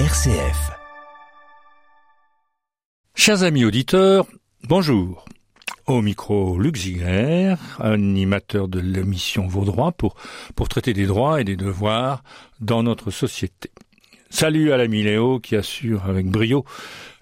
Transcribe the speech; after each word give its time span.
RCF. 0.00 0.72
Chers 3.14 3.44
amis 3.44 3.64
auditeurs, 3.64 4.26
bonjour. 4.64 5.24
Au 5.86 6.02
micro, 6.02 6.58
Luc 6.58 6.76
animateur 7.78 8.66
de 8.66 8.80
l'émission 8.80 9.46
Vos 9.46 9.64
droits 9.64 9.92
pour, 9.92 10.16
traiter 10.68 10.94
des 10.94 11.06
droits 11.06 11.40
et 11.40 11.44
des 11.44 11.54
devoirs 11.54 12.24
dans 12.60 12.82
notre 12.82 13.12
société. 13.12 13.70
Salut 14.30 14.72
à 14.72 14.78
l'ami 14.78 15.04
Léo 15.04 15.38
qui 15.38 15.54
assure 15.54 16.06
avec 16.06 16.26
brio 16.26 16.64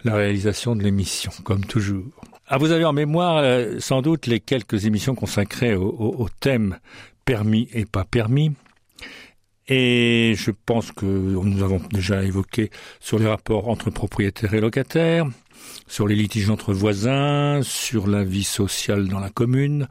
la 0.04 0.14
réalisation 0.14 0.74
de 0.74 0.82
l'émission, 0.82 1.30
comme 1.44 1.66
toujours. 1.66 2.06
Ah, 2.48 2.56
vous 2.56 2.72
avez 2.72 2.86
en 2.86 2.94
mémoire 2.94 3.36
euh, 3.36 3.80
sans 3.80 4.00
doute 4.00 4.26
les 4.26 4.40
quelques 4.40 4.86
émissions 4.86 5.14
consacrées 5.14 5.74
au 5.74 6.26
thème 6.40 6.78
permis 7.26 7.68
et 7.74 7.84
pas 7.84 8.06
permis. 8.06 8.52
Et 9.68 10.34
je 10.36 10.50
pense 10.50 10.92
que 10.92 11.06
nous 11.06 11.62
avons 11.62 11.80
déjà 11.92 12.22
évoqué 12.22 12.70
sur 13.00 13.18
les 13.18 13.26
rapports 13.26 13.68
entre 13.68 13.90
propriétaires 13.90 14.54
et 14.54 14.60
locataires, 14.60 15.26
sur 15.86 16.08
les 16.08 16.16
litiges 16.16 16.50
entre 16.50 16.72
voisins, 16.72 17.60
sur 17.62 18.08
la 18.08 18.24
vie 18.24 18.44
sociale 18.44 19.08
dans 19.08 19.20
la 19.20 19.30
commune, 19.30 19.88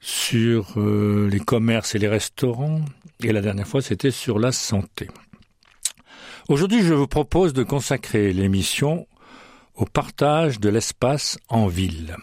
sur 0.00 0.78
euh, 0.78 1.28
les 1.30 1.40
commerces 1.40 1.94
et 1.94 1.98
les 1.98 2.08
restaurants, 2.08 2.80
et 3.22 3.32
la 3.32 3.42
dernière 3.42 3.68
fois 3.68 3.82
c'était 3.82 4.10
sur 4.10 4.38
la 4.38 4.52
santé. 4.52 5.08
Aujourd'hui, 6.48 6.82
je 6.82 6.94
vous 6.94 7.06
propose 7.06 7.52
de 7.52 7.62
consacrer 7.62 8.32
l'émission 8.32 9.06
au 9.74 9.84
partage 9.84 10.58
de 10.60 10.70
l'espace 10.70 11.38
en 11.48 11.66
ville. 11.66 12.16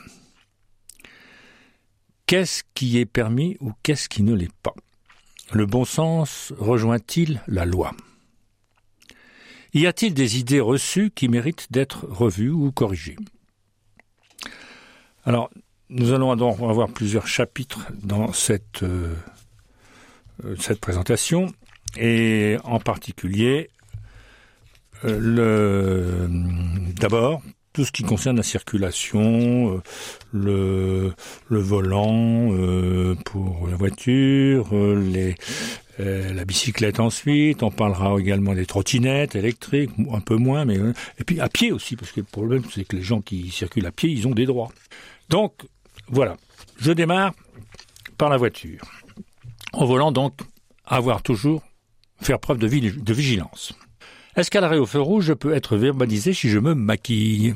Qu'est-ce 2.25 2.63
qui 2.73 2.97
est 2.97 3.05
permis 3.05 3.55
ou 3.59 3.71
qu'est-ce 3.83 4.09
qui 4.09 4.23
ne 4.23 4.33
l'est 4.33 4.53
pas? 4.63 4.73
Le 5.51 5.65
bon 5.65 5.85
sens 5.85 6.53
rejoint-il 6.57 7.41
la 7.47 7.65
loi? 7.65 7.91
Y 9.73 9.87
a-t-il 9.87 10.13
des 10.13 10.39
idées 10.39 10.61
reçues 10.61 11.11
qui 11.13 11.27
méritent 11.27 11.71
d'être 11.71 12.05
revues 12.09 12.49
ou 12.49 12.71
corrigées? 12.71 13.17
Alors, 15.25 15.49
nous 15.89 16.13
allons 16.13 16.35
donc 16.35 16.59
avoir 16.61 16.87
plusieurs 16.89 17.27
chapitres 17.27 17.87
dans 18.01 18.31
cette, 18.33 18.83
euh, 18.83 19.13
cette 20.59 20.79
présentation, 20.79 21.53
et 21.97 22.57
en 22.63 22.79
particulier 22.79 23.69
le 25.03 26.27
d'abord 26.95 27.41
tout 27.75 27.83
ce 27.83 27.91
qui 27.91 28.03
concerne 28.03 28.37
la 28.37 28.43
circulation, 28.43 29.81
le, 30.31 31.13
le 31.49 31.59
volant 31.59 32.53
euh, 32.53 33.15
pour 33.25 33.67
la 33.67 33.75
voiture, 33.75 34.69
euh, 34.71 35.33
la 35.99 36.45
bicyclette 36.45 37.01
ensuite. 37.01 37.63
On 37.63 37.71
parlera 37.71 38.17
également 38.17 38.55
des 38.55 38.65
trottinettes 38.65 39.35
électriques, 39.35 39.91
un 40.09 40.21
peu 40.21 40.37
moins, 40.37 40.63
mais 40.63 40.77
et 41.19 41.25
puis 41.25 41.41
à 41.41 41.49
pied 41.49 41.73
aussi, 41.73 41.97
parce 41.97 42.13
que 42.13 42.21
le 42.21 42.25
problème 42.25 42.63
c'est 42.73 42.85
que 42.85 42.95
les 42.95 43.01
gens 43.01 43.19
qui 43.19 43.51
circulent 43.51 43.87
à 43.87 43.91
pied, 43.91 44.09
ils 44.09 44.25
ont 44.25 44.31
des 44.31 44.45
droits. 44.45 44.71
Donc 45.27 45.53
voilà, 46.07 46.37
je 46.79 46.93
démarre 46.93 47.33
par 48.17 48.29
la 48.29 48.37
voiture. 48.37 48.79
En 49.73 49.83
volant 49.83 50.13
donc, 50.13 50.33
avoir 50.85 51.21
toujours 51.21 51.61
faire 52.21 52.39
preuve 52.39 52.57
de 52.57 53.13
vigilance. 53.13 53.73
Est-ce 54.35 54.51
qu'à 54.51 54.59
l'arrêt 54.59 54.77
au 54.77 54.85
feu 54.85 54.99
rouge, 54.99 55.23
je 55.23 55.33
peux 55.33 55.53
être 55.53 55.77
verbalisé 55.77 56.33
si 56.33 56.49
je 56.49 56.59
me 56.59 56.75
maquille? 56.75 57.55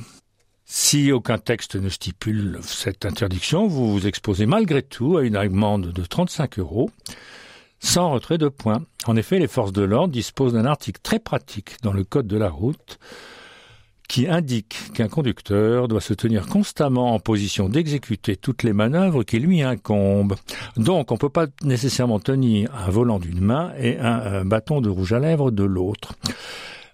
Si 0.63 1.11
aucun 1.11 1.37
texte 1.37 1.75
ne 1.75 1.89
stipule 1.89 2.59
cette 2.63 3.05
interdiction, 3.05 3.67
vous 3.67 3.91
vous 3.91 4.07
exposez 4.07 4.45
malgré 4.45 4.81
tout 4.81 5.17
à 5.17 5.23
une 5.23 5.35
amende 5.35 5.91
de 5.91 6.05
35 6.05 6.57
euros 6.59 6.89
sans 7.81 8.11
retrait 8.11 8.37
de 8.37 8.47
points. 8.47 8.81
En 9.07 9.17
effet, 9.17 9.39
les 9.39 9.49
forces 9.49 9.73
de 9.73 9.81
l'ordre 9.81 10.13
disposent 10.13 10.53
d'un 10.53 10.63
article 10.63 11.01
très 11.03 11.19
pratique 11.19 11.75
dans 11.83 11.91
le 11.91 12.05
Code 12.05 12.27
de 12.27 12.37
la 12.37 12.49
route 12.49 12.97
qui 14.09 14.27
indique 14.27 14.91
qu'un 14.93 15.07
conducteur 15.07 15.87
doit 15.87 16.01
se 16.01 16.15
tenir 16.15 16.47
constamment 16.47 17.13
en 17.13 17.19
position 17.19 17.69
d'exécuter 17.69 18.35
toutes 18.35 18.63
les 18.63 18.73
manœuvres 18.73 19.23
qui 19.23 19.39
lui 19.39 19.61
incombent. 19.61 20.35
Donc 20.75 21.11
on 21.11 21.13
ne 21.13 21.19
peut 21.19 21.29
pas 21.29 21.45
nécessairement 21.63 22.19
tenir 22.19 22.73
un 22.75 22.89
volant 22.89 23.19
d'une 23.19 23.39
main 23.39 23.71
et 23.79 23.97
un, 23.99 24.43
bâton 24.43 24.81
de 24.81 24.89
rouge 24.89 25.13
à 25.13 25.19
lèvres 25.19 25.51
de 25.51 25.63
l'autre. 25.63 26.15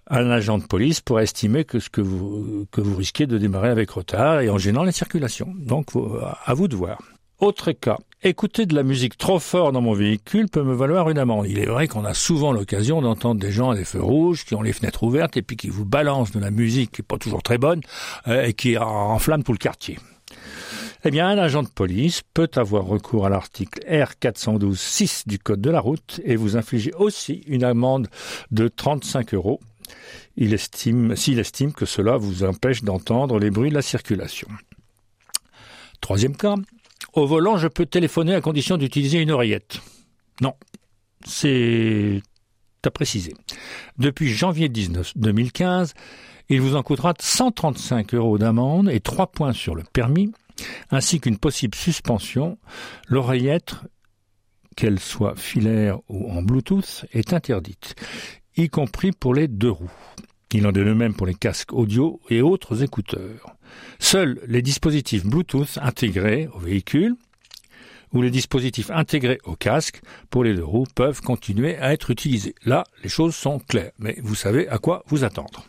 Un 0.07 0.29
agent 0.29 0.57
de 0.59 0.65
police 0.65 0.99
pourrait 0.99 1.23
estimer 1.23 1.63
que 1.63 1.79
vous, 2.01 2.67
que 2.69 2.81
vous 2.81 2.95
risquez 2.95 3.25
de 3.25 3.37
démarrer 3.37 3.69
avec 3.69 3.89
retard 3.89 4.41
et 4.41 4.49
en 4.49 4.57
gênant 4.57 4.83
la 4.83 4.91
circulation. 4.91 5.53
Donc 5.55 5.91
à 6.45 6.53
vous 6.53 6.67
de 6.67 6.75
voir. 6.75 7.01
Autre 7.39 7.71
cas, 7.71 7.97
écouter 8.25 8.65
de 8.65 8.75
la 8.75 8.83
musique 8.83 9.17
trop 9.17 9.39
fort 9.39 9.71
dans 9.71 9.81
mon 9.81 9.93
véhicule 9.93 10.47
peut 10.49 10.63
me 10.63 10.73
valoir 10.73 11.09
une 11.09 11.19
amende. 11.19 11.45
Il 11.47 11.59
est 11.59 11.65
vrai 11.65 11.87
qu'on 11.87 12.05
a 12.05 12.13
souvent 12.13 12.51
l'occasion 12.51 13.01
d'entendre 13.01 13.39
des 13.39 13.51
gens 13.51 13.69
à 13.69 13.75
des 13.75 13.85
feux 13.85 14.01
rouges 14.01 14.45
qui 14.45 14.55
ont 14.55 14.61
les 14.61 14.73
fenêtres 14.73 15.03
ouvertes 15.03 15.37
et 15.37 15.41
puis 15.41 15.55
qui 15.55 15.69
vous 15.69 15.85
balancent 15.85 16.31
de 16.31 16.39
la 16.39 16.51
musique 16.51 16.91
qui 16.91 17.01
n'est 17.01 17.05
pas 17.05 17.17
toujours 17.17 17.43
très 17.43 17.57
bonne 17.57 17.81
euh, 18.27 18.45
et 18.45 18.53
qui 18.53 18.77
enflamme 18.77 19.43
tout 19.43 19.51
le 19.51 19.57
quartier. 19.57 19.99
Eh 21.03 21.11
bien, 21.11 21.27
un 21.27 21.37
agent 21.37 21.61
de 21.61 21.67
police 21.67 22.23
peut 22.33 22.49
avoir 22.55 22.85
recours 22.85 23.27
à 23.27 23.29
l'article 23.29 23.79
R412-6 23.87 25.27
du 25.27 25.37
Code 25.37 25.61
de 25.61 25.69
la 25.69 25.79
route 25.79 26.19
et 26.23 26.35
vous 26.35 26.57
infliger 26.57 26.93
aussi 26.93 27.43
une 27.45 27.63
amende 27.63 28.07
de 28.49 28.67
35 28.67 29.35
euros. 29.35 29.59
Il 30.35 30.51
estime, 30.51 31.15
s'il 31.15 31.37
estime 31.37 31.73
que 31.73 31.85
cela 31.85 32.17
vous 32.17 32.43
empêche 32.43 32.83
d'entendre 32.83 33.37
les 33.37 33.51
bruits 33.51 33.69
de 33.69 33.75
la 33.75 33.83
circulation. 33.83 34.47
Troisième 36.01 36.35
cas, 36.35 36.55
au 37.13 37.25
volant, 37.25 37.57
je 37.57 37.67
peux 37.67 37.85
téléphoner 37.85 38.35
à 38.35 38.41
condition 38.41 38.77
d'utiliser 38.77 39.19
une 39.19 39.31
oreillette. 39.31 39.79
Non, 40.41 40.53
c'est 41.25 42.21
à 42.83 42.91
préciser. 42.91 43.33
Depuis 43.97 44.29
janvier 44.29 44.69
19, 44.69 45.13
2015, 45.15 45.93
il 46.49 46.61
vous 46.61 46.75
en 46.75 46.83
coûtera 46.83 47.13
135 47.19 48.13
euros 48.13 48.37
d'amende 48.37 48.89
et 48.89 48.99
3 48.99 49.31
points 49.31 49.53
sur 49.53 49.73
le 49.73 49.83
permis, 49.83 50.31
ainsi 50.91 51.19
qu'une 51.19 51.37
possible 51.37 51.75
suspension. 51.75 52.59
L'oreillette, 53.07 53.75
qu'elle 54.75 54.99
soit 54.99 55.35
filaire 55.35 55.99
ou 56.09 56.31
en 56.31 56.43
Bluetooth, 56.43 57.05
est 57.11 57.33
interdite, 57.33 57.95
y 58.55 58.69
compris 58.69 59.11
pour 59.11 59.33
les 59.33 59.47
deux 59.47 59.71
roues. 59.71 59.89
Il 60.57 60.65
en 60.65 60.69
est 60.69 60.85
de 60.85 60.93
même 60.93 61.13
pour 61.13 61.27
les 61.27 61.33
casques 61.33 61.73
audio 61.73 62.21
et 62.29 62.41
autres 62.41 62.81
écouteurs. 62.81 63.57
Seuls 63.99 64.39
les 64.47 64.61
dispositifs 64.61 65.25
Bluetooth 65.25 65.77
intégrés 65.81 66.47
au 66.53 66.59
véhicule 66.59 67.15
ou 68.13 68.21
les 68.21 68.31
dispositifs 68.31 68.89
intégrés 68.89 69.39
au 69.43 69.57
casque 69.57 69.99
pour 70.29 70.45
les 70.45 70.53
deux 70.53 70.63
roues 70.63 70.87
peuvent 70.95 71.19
continuer 71.19 71.75
à 71.75 71.91
être 71.91 72.09
utilisés. 72.09 72.55
Là, 72.63 72.85
les 73.03 73.09
choses 73.09 73.35
sont 73.35 73.59
claires, 73.59 73.91
mais 73.99 74.15
vous 74.23 74.33
savez 74.33 74.69
à 74.69 74.77
quoi 74.77 75.03
vous 75.07 75.25
attendre. 75.25 75.65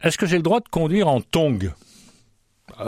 Est-ce 0.00 0.16
que 0.16 0.24
j'ai 0.24 0.38
le 0.38 0.42
droit 0.42 0.60
de 0.60 0.70
conduire 0.70 1.08
en 1.08 1.20
tongs? 1.20 1.74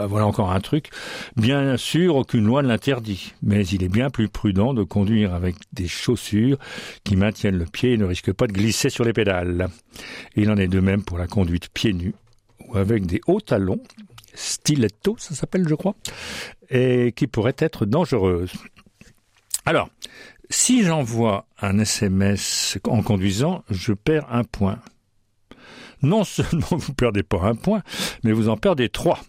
Voilà 0.07 0.25
encore 0.25 0.51
un 0.51 0.59
truc. 0.59 0.89
Bien 1.35 1.77
sûr, 1.77 2.15
aucune 2.15 2.45
loi 2.45 2.61
ne 2.61 2.67
l'interdit, 2.67 3.33
mais 3.41 3.65
il 3.67 3.83
est 3.83 3.89
bien 3.89 4.09
plus 4.09 4.29
prudent 4.29 4.73
de 4.73 4.83
conduire 4.83 5.33
avec 5.33 5.55
des 5.73 5.87
chaussures 5.87 6.57
qui 7.03 7.15
maintiennent 7.15 7.57
le 7.57 7.65
pied 7.65 7.93
et 7.93 7.97
ne 7.97 8.05
risquent 8.05 8.33
pas 8.33 8.47
de 8.47 8.53
glisser 8.53 8.89
sur 8.89 9.03
les 9.03 9.13
pédales. 9.13 9.67
Il 10.35 10.49
en 10.49 10.57
est 10.57 10.67
de 10.67 10.79
même 10.79 11.03
pour 11.03 11.17
la 11.17 11.27
conduite 11.27 11.69
pieds 11.69 11.93
nus 11.93 12.15
ou 12.67 12.77
avec 12.77 13.05
des 13.05 13.21
hauts 13.27 13.41
talons, 13.41 13.81
stiletto, 14.33 15.15
ça 15.17 15.35
s'appelle, 15.35 15.67
je 15.67 15.75
crois, 15.75 15.95
et 16.69 17.11
qui 17.15 17.27
pourraient 17.27 17.55
être 17.57 17.85
dangereuses. 17.85 18.53
Alors, 19.65 19.89
si 20.49 20.83
j'envoie 20.83 21.45
un 21.61 21.79
SMS 21.79 22.77
en 22.87 23.01
conduisant, 23.01 23.63
je 23.69 23.93
perds 23.93 24.27
un 24.31 24.43
point. 24.43 24.79
Non 26.01 26.23
seulement 26.23 26.67
vous 26.71 26.93
perdez 26.93 27.23
pas 27.23 27.43
un 27.43 27.55
point, 27.55 27.83
mais 28.23 28.31
vous 28.31 28.49
en 28.49 28.57
perdez 28.57 28.89
trois. 28.89 29.19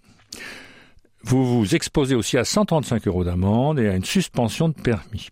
Vous 1.24 1.44
vous 1.44 1.74
exposez 1.74 2.14
aussi 2.14 2.36
à 2.36 2.44
135 2.44 3.06
euros 3.06 3.24
d'amende 3.24 3.78
et 3.78 3.88
à 3.88 3.94
une 3.94 4.04
suspension 4.04 4.68
de 4.68 4.74
permis. 4.74 5.28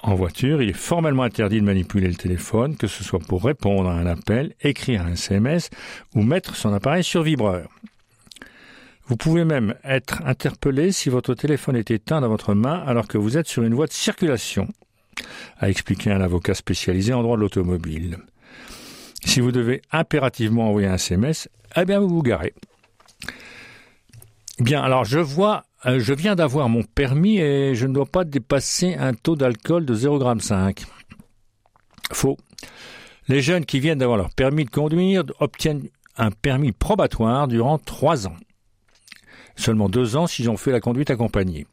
En 0.00 0.14
voiture, 0.14 0.62
il 0.62 0.68
est 0.68 0.74
formellement 0.74 1.24
interdit 1.24 1.60
de 1.60 1.66
manipuler 1.66 2.08
le 2.08 2.14
téléphone, 2.14 2.76
que 2.76 2.86
ce 2.86 3.02
soit 3.02 3.18
pour 3.18 3.44
répondre 3.44 3.88
à 3.88 3.94
un 3.94 4.06
appel, 4.06 4.54
écrire 4.60 5.02
un 5.02 5.12
SMS 5.12 5.70
ou 6.14 6.22
mettre 6.22 6.54
son 6.54 6.72
appareil 6.72 7.02
sur 7.02 7.22
vibreur. 7.22 7.68
Vous 9.06 9.16
pouvez 9.16 9.44
même 9.44 9.74
être 9.84 10.22
interpellé 10.24 10.92
si 10.92 11.08
votre 11.08 11.34
téléphone 11.34 11.76
est 11.76 11.90
éteint 11.90 12.20
dans 12.20 12.28
votre 12.28 12.54
main 12.54 12.82
alors 12.86 13.08
que 13.08 13.18
vous 13.18 13.38
êtes 13.38 13.48
sur 13.48 13.62
une 13.62 13.74
voie 13.74 13.86
de 13.86 13.92
circulation, 13.92 14.68
a 15.58 15.68
expliqué 15.70 16.12
un 16.12 16.20
avocat 16.20 16.54
spécialisé 16.54 17.12
en 17.12 17.22
droit 17.22 17.36
de 17.36 17.40
l'automobile. 17.40 18.18
Si 19.24 19.40
vous 19.40 19.50
devez 19.50 19.82
impérativement 19.90 20.68
envoyer 20.68 20.88
un 20.88 20.94
SMS, 20.94 21.48
eh 21.74 21.84
bien 21.84 21.98
vous 21.98 22.08
vous 22.08 22.22
garez. 22.22 22.54
Bien, 24.60 24.82
alors 24.82 25.04
je 25.04 25.20
vois, 25.20 25.64
euh, 25.86 26.00
je 26.00 26.12
viens 26.12 26.34
d'avoir 26.34 26.68
mon 26.68 26.82
permis 26.82 27.38
et 27.38 27.76
je 27.76 27.86
ne 27.86 27.94
dois 27.94 28.06
pas 28.06 28.24
dépasser 28.24 28.94
un 28.94 29.14
taux 29.14 29.36
d'alcool 29.36 29.84
de 29.84 29.94
0,5 29.94 30.80
g. 30.80 30.86
Faux. 32.12 32.36
Les 33.28 33.40
jeunes 33.40 33.64
qui 33.64 33.78
viennent 33.78 33.98
d'avoir 33.98 34.18
leur 34.18 34.30
permis 34.30 34.64
de 34.64 34.70
conduire 34.70 35.22
obtiennent 35.38 35.88
un 36.16 36.32
permis 36.32 36.72
probatoire 36.72 37.46
durant 37.46 37.78
trois 37.78 38.26
ans. 38.26 38.36
Seulement 39.54 39.88
deux 39.88 40.16
ans 40.16 40.26
s'ils 40.26 40.50
ont 40.50 40.56
fait 40.56 40.72
la 40.72 40.80
conduite 40.80 41.10
accompagnée. 41.10 41.66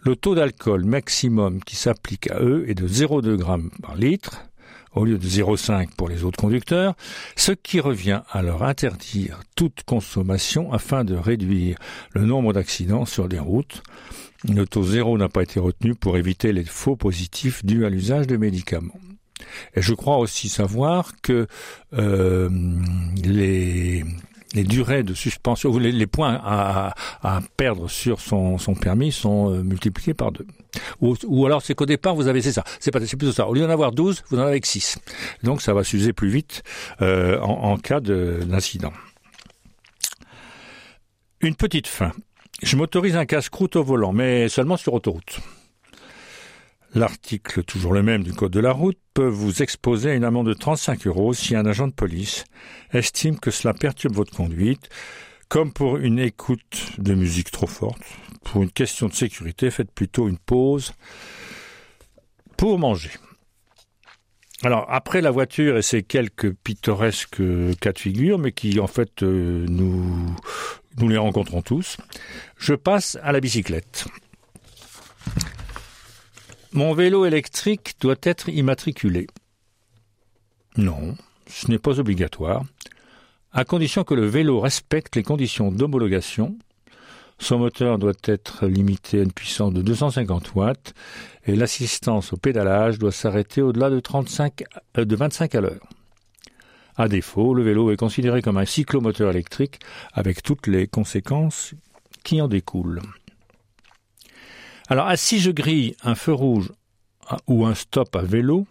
Le 0.00 0.16
taux 0.16 0.34
d'alcool 0.34 0.84
maximum 0.84 1.62
qui 1.62 1.76
s'applique 1.76 2.30
à 2.30 2.40
eux 2.40 2.68
est 2.68 2.74
de 2.74 2.86
0,2 2.86 3.38
g 3.38 3.70
par 3.80 3.94
litre. 3.94 4.49
Au 4.94 5.04
lieu 5.04 5.18
de 5.18 5.26
0,5 5.26 5.90
pour 5.96 6.08
les 6.08 6.24
autres 6.24 6.38
conducteurs, 6.38 6.94
ce 7.36 7.52
qui 7.52 7.80
revient 7.80 8.22
à 8.30 8.42
leur 8.42 8.62
interdire 8.62 9.40
toute 9.56 9.82
consommation 9.84 10.72
afin 10.72 11.04
de 11.04 11.14
réduire 11.14 11.76
le 12.12 12.24
nombre 12.24 12.52
d'accidents 12.52 13.04
sur 13.04 13.28
les 13.28 13.38
routes. 13.38 13.82
Le 14.48 14.66
taux 14.66 14.84
zéro 14.84 15.18
n'a 15.18 15.28
pas 15.28 15.42
été 15.42 15.60
retenu 15.60 15.94
pour 15.94 16.16
éviter 16.16 16.52
les 16.52 16.64
faux 16.64 16.96
positifs 16.96 17.64
dus 17.64 17.84
à 17.84 17.90
l'usage 17.90 18.26
de 18.26 18.36
médicaments. 18.36 18.98
Et 19.74 19.82
je 19.82 19.94
crois 19.94 20.18
aussi 20.18 20.48
savoir 20.48 21.12
que 21.22 21.46
euh, 21.94 22.48
les 23.24 24.04
les 24.54 24.64
durées 24.64 25.02
de 25.02 25.14
suspension, 25.14 25.76
les, 25.78 25.92
les 25.92 26.06
points 26.06 26.40
à, 26.42 26.94
perdre 27.56 27.88
sur 27.88 28.20
son, 28.20 28.56
permis 28.80 29.12
sont 29.12 29.52
euh, 29.52 29.62
multipliés 29.62 30.14
par 30.14 30.32
deux. 30.32 30.46
Ou, 31.00 31.46
alors 31.46 31.62
c'est 31.62 31.74
qu'au 31.74 31.86
départ 31.86 32.14
vous 32.14 32.28
avez 32.28 32.42
c'est 32.42 32.52
ça, 32.52 32.64
c'est 32.78 32.90
pas 32.90 33.04
c'est 33.04 33.16
plutôt 33.16 33.32
ça. 33.32 33.48
Au 33.48 33.54
lieu 33.54 33.62
d'en 33.62 33.70
avoir 33.70 33.92
12, 33.92 34.24
vous 34.30 34.38
en 34.38 34.42
avez 34.42 34.60
que 34.60 34.68
6. 34.68 34.98
Donc 35.42 35.62
ça 35.62 35.74
va 35.74 35.84
s'user 35.84 36.12
plus 36.12 36.30
vite 36.30 36.62
euh, 37.02 37.40
en, 37.40 37.72
en 37.72 37.76
cas 37.76 38.00
d'incident. 38.00 38.92
Une 41.40 41.54
petite 41.54 41.86
fin. 41.86 42.12
Je 42.62 42.76
m'autorise 42.76 43.16
un 43.16 43.24
casse-croûte 43.24 43.76
au 43.76 43.82
volant, 43.82 44.12
mais 44.12 44.48
seulement 44.48 44.76
sur 44.76 44.92
autoroute. 44.92 45.40
L'article, 46.94 47.62
toujours 47.62 47.92
le 47.92 48.02
même 48.02 48.24
du 48.24 48.32
Code 48.32 48.52
de 48.52 48.58
la 48.58 48.72
route, 48.72 48.98
peut 49.14 49.28
vous 49.28 49.62
exposer 49.62 50.10
à 50.10 50.14
une 50.14 50.24
amende 50.24 50.48
de 50.48 50.54
35 50.54 51.06
euros 51.06 51.32
si 51.34 51.54
un 51.54 51.64
agent 51.64 51.86
de 51.86 51.92
police 51.92 52.44
estime 52.92 53.38
que 53.38 53.52
cela 53.52 53.74
perturbe 53.74 54.14
votre 54.14 54.34
conduite, 54.34 54.88
comme 55.48 55.72
pour 55.72 55.98
une 55.98 56.18
écoute 56.18 56.92
de 56.98 57.14
musique 57.14 57.52
trop 57.52 57.68
forte. 57.68 58.02
Pour 58.42 58.62
une 58.62 58.72
question 58.72 59.06
de 59.06 59.12
sécurité, 59.12 59.70
faites 59.70 59.92
plutôt 59.92 60.28
une 60.28 60.38
pause 60.38 60.92
pour 62.56 62.78
manger. 62.78 63.12
Alors, 64.62 64.84
après 64.88 65.20
la 65.20 65.30
voiture 65.30 65.78
et 65.78 65.82
ces 65.82 66.02
quelques 66.02 66.52
pittoresques 66.52 67.40
cas 67.80 67.92
de 67.92 67.98
figure, 67.98 68.38
mais 68.38 68.52
qui 68.52 68.80
en 68.80 68.88
fait 68.88 69.22
euh, 69.22 69.64
nous, 69.68 70.36
nous 70.98 71.08
les 71.08 71.16
rencontrons 71.16 71.62
tous, 71.62 71.96
je 72.58 72.74
passe 72.74 73.16
à 73.22 73.32
la 73.32 73.40
bicyclette. 73.40 74.06
Mon 76.72 76.94
vélo 76.94 77.24
électrique 77.26 77.94
doit 78.00 78.14
être 78.22 78.48
immatriculé. 78.48 79.26
Non, 80.76 81.16
ce 81.48 81.68
n'est 81.68 81.80
pas 81.80 81.98
obligatoire, 81.98 82.64
à 83.52 83.64
condition 83.64 84.04
que 84.04 84.14
le 84.14 84.26
vélo 84.26 84.60
respecte 84.60 85.16
les 85.16 85.24
conditions 85.24 85.72
d'homologation. 85.72 86.56
Son 87.40 87.58
moteur 87.58 87.98
doit 87.98 88.12
être 88.22 88.66
limité 88.66 89.18
à 89.18 89.22
une 89.24 89.32
puissance 89.32 89.72
de 89.72 89.82
250 89.82 90.54
watts 90.54 90.94
et 91.46 91.56
l'assistance 91.56 92.32
au 92.32 92.36
pédalage 92.36 93.00
doit 93.00 93.10
s'arrêter 93.10 93.62
au-delà 93.62 93.90
de, 93.90 93.98
35, 93.98 94.62
euh, 94.98 95.04
de 95.04 95.16
25 95.16 95.54
à 95.56 95.60
l'heure. 95.62 95.88
À 96.96 97.08
défaut, 97.08 97.52
le 97.52 97.64
vélo 97.64 97.90
est 97.90 97.96
considéré 97.96 98.42
comme 98.42 98.58
un 98.58 98.64
cyclomoteur 98.64 99.30
électrique 99.30 99.80
avec 100.12 100.44
toutes 100.44 100.68
les 100.68 100.86
conséquences 100.86 101.74
qui 102.22 102.40
en 102.40 102.46
découlent. 102.46 103.00
Alors, 104.90 105.06
ah, 105.06 105.16
si 105.16 105.38
je 105.38 105.52
grille 105.52 105.94
un 106.02 106.16
feu 106.16 106.32
rouge 106.32 106.72
ah, 107.28 107.36
ou 107.46 107.64
un 107.64 107.76
stop 107.76 108.16
à 108.16 108.22
vélo, 108.22 108.66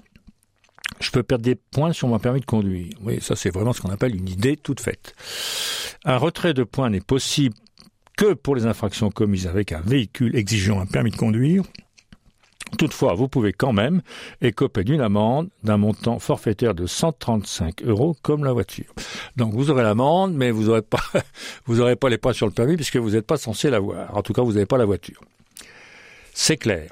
je 0.99 1.11
peux 1.11 1.23
perdre 1.23 1.45
des 1.45 1.55
points 1.55 1.93
sur 1.93 2.09
mon 2.09 2.19
permis 2.19 2.41
de 2.41 2.45
conduire. 2.45 2.91
Oui, 3.01 3.19
ça 3.21 3.37
c'est 3.37 3.49
vraiment 3.49 3.71
ce 3.71 3.79
qu'on 3.79 3.89
appelle 3.89 4.13
une 4.13 4.27
idée 4.27 4.57
toute 4.57 4.81
faite. 4.81 5.15
Un 6.03 6.17
retrait 6.17 6.53
de 6.53 6.65
points 6.65 6.89
n'est 6.89 6.99
possible 6.99 7.55
que 8.17 8.33
pour 8.33 8.57
les 8.57 8.65
infractions 8.65 9.11
commises 9.11 9.47
avec 9.47 9.71
un 9.71 9.79
véhicule 9.79 10.35
exigeant 10.35 10.81
un 10.81 10.85
permis 10.85 11.11
de 11.11 11.15
conduire. 11.15 11.63
Toutefois, 12.77 13.13
vous 13.13 13.29
pouvez 13.29 13.53
quand 13.53 13.71
même 13.71 14.01
écoper 14.41 14.83
d'une 14.83 14.99
amende 14.99 15.47
d'un 15.63 15.77
montant 15.77 16.19
forfaitaire 16.19 16.75
de 16.75 16.85
135 16.85 17.81
euros 17.83 18.17
comme 18.21 18.43
la 18.43 18.51
voiture. 18.51 18.93
Donc 19.37 19.53
vous 19.53 19.71
aurez 19.71 19.83
l'amende, 19.83 20.33
mais 20.33 20.51
vous 20.51 20.65
n'aurez 20.65 20.81
pas, 20.81 20.99
pas 21.95 22.09
les 22.09 22.17
points 22.17 22.33
sur 22.33 22.45
le 22.45 22.51
permis 22.51 22.75
puisque 22.75 22.97
vous 22.97 23.11
n'êtes 23.11 23.25
pas 23.25 23.37
censé 23.37 23.69
l'avoir. 23.69 24.13
En 24.17 24.21
tout 24.21 24.33
cas, 24.33 24.41
vous 24.41 24.51
n'avez 24.51 24.65
pas 24.65 24.77
la 24.77 24.85
voiture. 24.85 25.21
C'est 26.41 26.55
clair. 26.55 26.89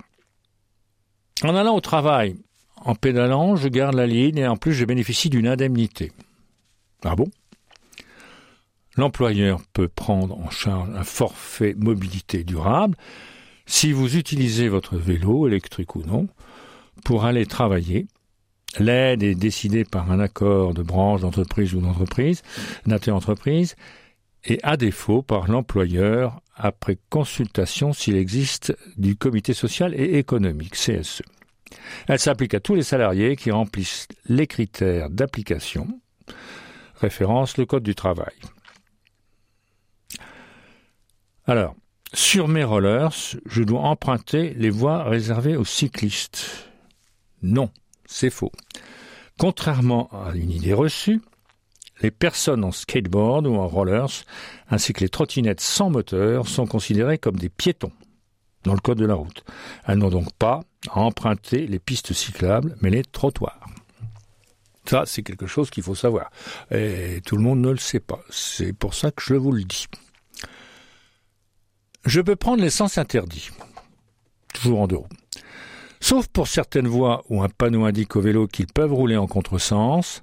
En 1.42 1.56
allant 1.56 1.74
au 1.74 1.80
travail, 1.80 2.36
en 2.76 2.96
pédalant, 2.96 3.56
je 3.56 3.70
garde 3.70 3.96
la 3.96 4.06
ligne 4.06 4.40
et 4.40 4.48
en 4.48 4.58
plus 4.58 4.74
je 4.74 4.84
bénéficie 4.84 5.30
d'une 5.30 5.48
indemnité. 5.48 6.12
Ah 7.06 7.16
bon? 7.16 7.30
L'employeur 8.98 9.62
peut 9.72 9.88
prendre 9.88 10.38
en 10.38 10.50
charge 10.50 10.90
un 10.94 11.06
forfait 11.06 11.76
mobilité 11.78 12.44
durable 12.44 12.98
si 13.66 13.94
vous 13.94 14.18
utilisez 14.18 14.68
votre 14.68 14.98
vélo, 14.98 15.48
électrique 15.48 15.96
ou 15.96 16.04
non, 16.04 16.28
pour 17.06 17.24
aller 17.24 17.46
travailler. 17.46 18.06
L'aide 18.80 19.24
est 19.24 19.34
décidée 19.34 19.86
par 19.86 20.12
un 20.12 20.20
accord 20.20 20.74
de 20.74 20.84
branche 20.84 21.22
d'entreprise 21.22 21.74
ou 21.74 21.80
d'entreprise, 21.80 22.44
d'inter-entreprise, 22.86 23.78
et 24.48 24.60
à 24.64 24.78
défaut 24.78 25.22
par 25.22 25.50
l'employeur 25.50 26.42
après 26.56 26.98
consultation 27.10 27.94
s'il 27.94 28.16
existe 28.16 28.76
du 28.98 29.16
comité 29.16 29.54
social 29.54 29.94
et 29.94 30.18
économique 30.18 30.74
CSE. 30.74 31.22
Elle 32.08 32.20
s'applique 32.20 32.54
à 32.54 32.60
tous 32.60 32.74
les 32.74 32.84
salariés 32.84 33.36
qui 33.36 33.52
remplissent 33.52 34.08
les 34.28 34.48
critères 34.48 35.10
d'application, 35.10 35.88
référence 36.96 37.58
le 37.58 37.66
Code 37.66 37.84
du 37.84 37.94
travail. 37.94 38.34
Alors, 41.46 41.76
sur 42.14 42.48
mes 42.48 42.64
rollers, 42.64 43.12
je 43.46 43.64
dois 43.64 43.82
emprunter 43.82 44.54
les 44.54 44.70
voies 44.70 45.04
réservées 45.04 45.58
aux 45.58 45.66
cyclistes. 45.66 46.70
Non, 47.42 47.70
c'est 48.06 48.30
faux. 48.30 48.52
Contrairement 49.38 50.10
à 50.12 50.34
une 50.36 50.52
idée 50.52 50.74
reçue, 50.74 51.22
les 52.02 52.12
personnes 52.12 52.64
en 52.64 52.72
skateboard 52.72 53.48
ou 53.48 53.56
en 53.56 53.68
rollers, 53.68 54.24
ainsi 54.70 54.94
que 54.94 55.02
les 55.02 55.10
trottinettes 55.10 55.62
sans 55.62 55.90
moteur, 55.90 56.48
sont 56.48 56.68
considérées 56.68 57.18
comme 57.18 57.38
des 57.38 57.50
piétons 57.50 57.92
dans 58.64 58.74
le 58.74 58.80
code 58.80 58.98
de 58.98 59.06
la 59.06 59.16
route. 59.16 59.44
Elles 59.88 59.98
n'ont 59.98 60.10
donc 60.10 60.32
pas 60.34 60.62
à 60.90 61.00
emprunter 61.00 61.68
les 61.68 61.80
pistes 61.80 62.14
cyclables, 62.14 62.76
mais 62.82 62.90
les 62.90 63.04
trottoirs. 63.04 63.68
Ça, 64.86 65.04
c'est 65.06 65.24
quelque 65.24 65.48
chose 65.48 65.70
qu'il 65.70 65.84
faut 65.84 65.96
savoir. 65.96 66.30
Et 66.72 67.22
tout 67.26 67.36
le 67.36 67.44
monde 67.44 67.60
ne 67.60 67.72
le 67.72 67.78
sait 67.78 68.00
pas. 68.00 68.20
C'est 68.30 68.74
pour 68.74 68.94
ça 68.94 69.12
que 69.12 69.22
je 69.22 69.34
vous 69.34 69.52
le 69.52 69.64
dis. 69.64 69.86
Je 72.06 72.22
peux 72.22 72.38
prendre 72.38 72.62
l'essence 72.62 72.98
interdit. 72.98 73.50
Toujours 74.54 74.82
en 74.82 74.88
deux 74.88 74.96
roues. 74.96 75.08
Sauf 76.00 76.28
pour 76.28 76.48
certaines 76.48 76.88
voies 76.88 77.24
où 77.30 77.44
un 77.44 77.50
panneau 77.50 77.84
indique 77.84 78.16
aux 78.16 78.22
vélos 78.22 78.48
qu'ils 78.48 78.68
peuvent 78.68 78.94
rouler 78.94 79.18
en 79.18 79.28
contresens, 79.28 80.22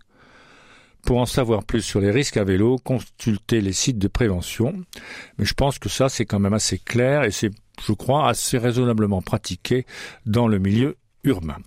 pour 1.04 1.18
en 1.18 1.26
savoir 1.26 1.64
plus 1.64 1.82
sur 1.82 2.00
les 2.00 2.10
risques 2.10 2.36
à 2.36 2.44
vélo, 2.44 2.78
consultez 2.78 3.60
les 3.60 3.72
sites 3.72 3.98
de 3.98 4.08
prévention. 4.08 4.74
Mais 5.38 5.44
je 5.44 5.54
pense 5.54 5.78
que 5.78 5.88
ça, 5.88 6.08
c'est 6.08 6.24
quand 6.24 6.38
même 6.38 6.54
assez 6.54 6.78
clair 6.78 7.24
et 7.24 7.30
c'est, 7.30 7.50
je 7.86 7.92
crois, 7.92 8.28
assez 8.28 8.58
raisonnablement 8.58 9.22
pratiqué 9.22 9.86
dans 10.26 10.48
le 10.48 10.58
milieu 10.58 10.96
urbain. 11.22 11.58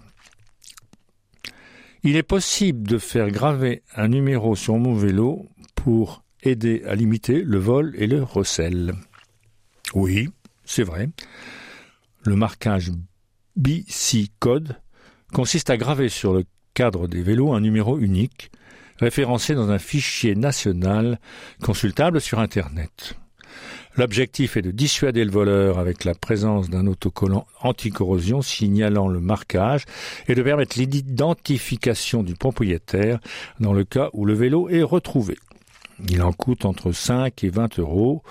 Il 2.04 2.16
est 2.16 2.24
possible 2.24 2.88
de 2.88 2.98
faire 2.98 3.32
graver 3.32 3.84
un 3.96 4.08
numéro 4.08 4.56
sur 4.56 4.78
mon 4.78 4.94
vélo 4.94 5.46
pour 5.76 6.24
aider 6.44 6.84
à 6.88 6.96
limiter 6.96 7.42
le 7.42 7.58
vol 7.58 7.94
et 7.98 8.08
le 8.08 8.24
recel. 8.24 8.94
Oui, 9.94 10.30
c'est 10.64 10.84
vrai. 10.84 11.10
Le 12.24 12.36
marquage 12.36 12.92
BC 13.56 14.30
Code 14.40 14.78
consiste 15.34 15.70
à 15.70 15.78
graver 15.78 16.10
sur 16.10 16.34
le 16.34 16.46
cadre 16.74 17.08
des 17.08 17.24
vélos 17.24 17.54
un 17.54 17.62
numéro 17.62 17.98
unique 17.98 18.52
référencé 19.00 19.56
dans 19.56 19.70
un 19.70 19.80
fichier 19.80 20.36
national 20.36 21.20
consultable 21.62 22.22
sur 22.22 22.40
Internet. 22.40 23.16
L'objectif 23.98 24.58
est 24.58 24.62
de 24.62 24.70
dissuader 24.70 25.26
le 25.26 25.32
voleur 25.32 25.80
avec 25.80 26.04
la 26.04 26.14
présence 26.14 26.70
d'un 26.70 26.86
autocollant 26.86 27.48
anticorrosion 27.62 28.44
signalant 28.44 29.08
le 29.08 29.20
marquage 29.20 29.86
et 30.28 30.36
de 30.36 30.44
permettre 30.44 30.78
l'identification 30.78 32.22
du 32.22 32.36
propriétaire 32.36 33.20
dans 33.60 33.74
le 33.74 33.86
cas 33.86 34.10
où 34.14 34.26
le 34.26 34.34
vélo 34.34 34.70
est 34.70 34.84
retrouvé. 34.84 35.36
Il 36.10 36.22
en 36.22 36.32
coûte 36.32 36.66
entre 36.66 36.92
5 36.92 37.44
et 37.44 37.50
20 37.50 37.80
euros. 37.80 38.22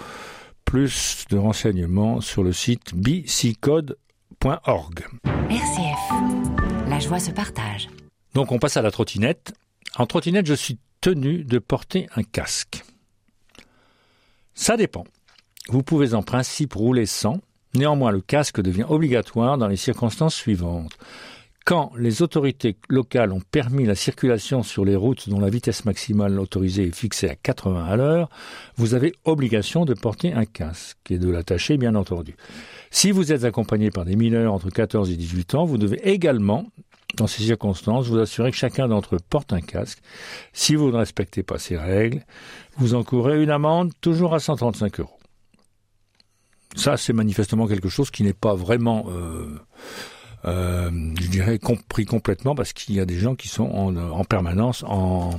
Plus 0.65 1.25
de 1.31 1.37
renseignements 1.37 2.21
sur 2.21 2.43
le 2.43 2.53
site 2.53 2.95
bicicode.org. 2.95 5.07
RCF. 5.51 6.89
La 6.89 6.99
joie 7.01 7.19
se 7.19 7.31
partage. 7.31 7.89
Donc 8.35 8.53
on 8.53 8.59
passe 8.59 8.77
à 8.77 8.83
la 8.83 8.91
trottinette. 8.91 9.53
En 9.97 10.07
trottinette, 10.07 10.47
je 10.47 10.55
suis 10.55 10.79
tenu 11.01 11.45
de 11.45 11.59
porter 11.59 12.09
un 12.17 12.23
casque. 12.23 12.85
Ça 14.55 14.77
dépend. 14.77 15.05
Vous 15.69 15.83
pouvez 15.83 16.15
en 16.15 16.23
principe 16.23 16.75
rouler 16.75 17.07
sans, 17.07 17.41
néanmoins 17.75 18.11
le 18.11 18.21
casque 18.21 18.61
devient 18.61 18.87
obligatoire 18.89 19.59
dans 19.59 19.69
les 19.69 19.77
circonstances 19.77 20.35
suivantes. 20.35 20.97
Quand 21.67 21.91
les 21.99 22.23
autorités 22.23 22.77
locales 22.89 23.33
ont 23.33 23.41
permis 23.41 23.87
la 23.87 23.97
circulation 23.97 24.63
sur 24.63 24.85
les 24.85 24.95
routes 24.95 25.29
dont 25.29 25.41
la 25.41 25.51
vitesse 25.51 25.85
maximale 25.85 26.39
autorisée 26.39 26.85
est 26.85 26.95
fixée 26.95 27.29
à 27.29 27.35
80 27.35 27.85
à 27.85 27.97
l'heure, 27.97 28.31
vous 28.77 28.95
avez 28.95 29.13
obligation 29.25 29.85
de 29.85 29.93
porter 29.93 30.33
un 30.33 30.45
casque 30.45 31.11
et 31.11 31.19
de 31.19 31.29
l'attacher 31.29 31.77
bien 31.77 31.97
entendu. 31.97 32.37
Si 32.93 33.11
vous 33.11 33.33
êtes 33.33 33.43
accompagné 33.43 33.91
par 33.91 34.05
des 34.05 34.15
mineurs 34.15 34.53
entre 34.53 34.71
14 34.71 35.11
et 35.11 35.17
18 35.17 35.57
ans, 35.57 35.65
vous 35.65 35.77
devez 35.77 36.09
également 36.09 36.67
dans 37.15 37.27
ces 37.27 37.43
circonstances, 37.45 38.09
vous 38.09 38.19
assurez 38.19 38.51
que 38.51 38.57
chacun 38.57 38.89
d'entre 38.89 39.17
eux 39.17 39.21
porte 39.31 39.53
un 39.53 39.61
casque. 39.61 40.01
Si 40.53 40.75
vous 40.75 40.91
ne 40.91 40.97
respectez 40.97 41.43
pas 41.43 41.59
ces 41.59 41.77
règles, 41.77 42.25
vous 42.77 42.95
encourez 42.95 43.43
une 43.43 43.51
amende 43.51 43.93
toujours 44.01 44.35
à 44.35 44.41
135 44.41 45.01
euros. 45.01 45.19
Ça, 46.75 46.97
c'est 46.97 47.13
manifestement 47.13 47.67
quelque 47.67 47.89
chose 47.89 48.11
qui 48.11 48.23
n'est 48.23 48.35
pas 48.35 48.55
vraiment, 48.55 49.07
euh, 49.09 49.59
euh, 50.45 50.91
je 51.19 51.29
dirais, 51.29 51.59
compris 51.59 52.05
complètement 52.05 52.55
parce 52.55 52.73
qu'il 52.73 52.95
y 52.95 53.01
a 53.01 53.07
des 53.07 53.19
gens 53.19 53.35
qui 53.35 53.49
sont 53.49 53.65
en, 53.65 54.25
permanence 54.25 54.85
en, 54.87 55.31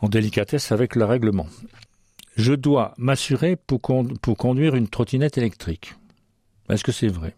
en 0.00 0.08
délicatesse 0.08 0.72
avec 0.72 0.96
le 0.96 1.04
règlement. 1.04 1.46
Je 2.36 2.54
dois 2.54 2.94
m'assurer 2.96 3.54
pour, 3.56 3.80
pour 3.80 4.36
conduire 4.36 4.74
une 4.74 4.88
trottinette 4.88 5.38
électrique. 5.38 5.94
Est-ce 6.68 6.84
que 6.84 6.92
c'est 6.92 7.08
vrai? 7.08 7.36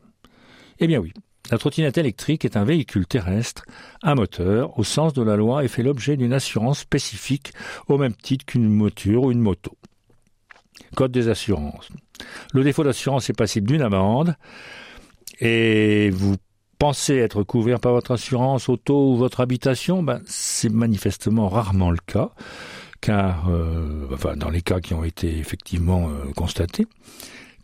Eh 0.79 0.87
bien 0.87 0.99
oui. 0.99 1.13
La 1.51 1.59
trottinette 1.59 1.99
électrique 1.99 2.45
est 2.45 2.57
un 2.57 2.65
véhicule 2.65 3.07
terrestre 3.07 3.65
à 4.03 4.15
moteur 4.15 4.79
au 4.79 4.85
sens 4.85 5.13
de 5.13 5.23
la 5.23 5.37
loi 5.37 5.65
et 5.65 5.69
fait 5.69 5.83
l'objet 5.83 6.17
d'une 6.17 6.33
assurance 6.33 6.79
spécifique 6.79 7.53
au 7.89 7.99
même 7.99 8.15
titre 8.15 8.45
qu'une 8.45 8.79
voiture 8.79 9.25
ou 9.25 9.33
une 9.33 9.41
moto. 9.41 9.77
Code 10.95 11.11
des 11.11 11.29
assurances. 11.29 11.89
Le 12.53 12.63
défaut 12.63 12.85
d'assurance 12.85 13.29
est 13.31 13.37
passible 13.37 13.67
d'une 13.67 13.83
amende 13.83 14.37
et 15.41 16.11
vous 16.11 16.37
pensez 16.79 17.17
être 17.17 17.43
couvert 17.43 17.81
par 17.81 17.93
votre 17.93 18.13
assurance 18.13 18.69
auto 18.69 19.13
ou 19.13 19.17
votre 19.17 19.41
habitation, 19.41 20.03
ben, 20.03 20.23
c'est 20.27 20.71
manifestement 20.71 21.49
rarement 21.49 21.91
le 21.91 21.99
cas, 22.07 22.31
car, 23.01 23.49
euh, 23.51 24.07
dans 24.37 24.51
les 24.51 24.63
cas 24.63 24.81
qui 24.81 24.95
ont 24.95 25.05
été 25.05 25.39
effectivement 25.39 26.09
euh, 26.09 26.33
constatés, 26.35 26.87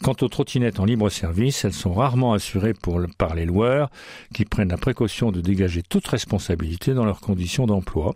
Quant 0.02 0.14
aux 0.20 0.28
trottinettes 0.28 0.78
en 0.78 0.84
libre 0.84 1.08
service, 1.08 1.64
elles 1.64 1.72
sont 1.72 1.94
rarement 1.94 2.34
assurées 2.34 2.74
par 3.18 3.34
les 3.34 3.46
loueurs 3.46 3.90
qui 4.34 4.44
prennent 4.44 4.68
la 4.68 4.76
précaution 4.76 5.32
de 5.32 5.40
dégager 5.40 5.82
toute 5.82 6.06
responsabilité 6.06 6.94
dans 6.94 7.04
leurs 7.04 7.20
conditions 7.20 7.66
d'emploi 7.66 8.14